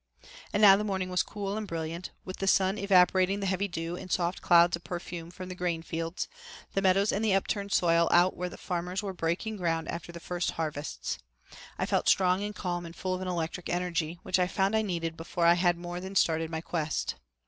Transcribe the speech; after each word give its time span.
And 0.51 0.61
now 0.61 0.75
the 0.77 0.83
morning 0.83 1.11
was 1.11 1.21
cool 1.21 1.55
and 1.55 1.67
brilliant, 1.67 2.09
with 2.25 2.37
the 2.37 2.47
sun 2.47 2.79
evaporating 2.79 3.39
the 3.39 3.45
heavy 3.45 3.67
dew 3.67 3.95
in 3.95 4.09
soft 4.09 4.41
clouds 4.41 4.75
of 4.75 4.83
perfume 4.83 5.29
from 5.29 5.47
the 5.47 5.53
grain 5.53 5.83
fields, 5.83 6.27
the 6.73 6.81
meadows 6.81 7.11
and 7.11 7.23
the 7.23 7.35
upturned 7.35 7.71
soil 7.71 8.09
out 8.11 8.35
where 8.35 8.49
the 8.49 8.57
farmers 8.57 9.03
were 9.03 9.13
breaking 9.13 9.57
ground 9.57 9.87
after 9.89 10.11
the 10.11 10.19
first 10.19 10.53
harvests. 10.53 11.19
I 11.77 11.85
felt 11.85 12.09
strong 12.09 12.43
and 12.43 12.55
calm 12.55 12.83
and 12.83 12.95
full 12.95 13.13
of 13.13 13.21
an 13.21 13.27
electric 13.27 13.69
energy, 13.69 14.17
which 14.23 14.39
I 14.39 14.47
found 14.47 14.75
I 14.75 14.81
needed 14.81 15.15
before 15.15 15.45
I 15.45 15.53
had 15.53 15.77
more 15.77 15.99
than 15.99 16.15
started 16.15 16.49
my 16.49 16.61
quest. 16.61 17.13